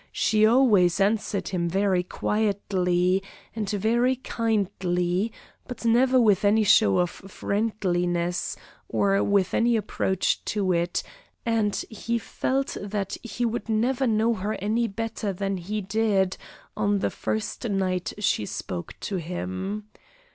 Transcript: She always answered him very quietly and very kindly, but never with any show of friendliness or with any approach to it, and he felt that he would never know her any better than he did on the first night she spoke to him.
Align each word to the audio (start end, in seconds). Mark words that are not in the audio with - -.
She 0.11 0.47
always 0.47 0.99
answered 0.99 1.49
him 1.49 1.69
very 1.69 2.01
quietly 2.01 3.21
and 3.55 3.69
very 3.69 4.15
kindly, 4.15 5.31
but 5.67 5.85
never 5.85 6.19
with 6.19 6.43
any 6.43 6.63
show 6.63 6.97
of 6.97 7.11
friendliness 7.11 8.55
or 8.89 9.23
with 9.23 9.53
any 9.53 9.77
approach 9.77 10.43
to 10.45 10.71
it, 10.71 11.03
and 11.45 11.75
he 11.91 12.17
felt 12.17 12.77
that 12.81 13.15
he 13.21 13.45
would 13.45 13.69
never 13.69 14.07
know 14.07 14.33
her 14.33 14.53
any 14.55 14.87
better 14.87 15.31
than 15.33 15.57
he 15.57 15.81
did 15.81 16.35
on 16.75 16.97
the 16.97 17.11
first 17.11 17.69
night 17.69 18.11
she 18.17 18.47
spoke 18.47 18.95
to 19.01 19.17
him. 19.17 19.83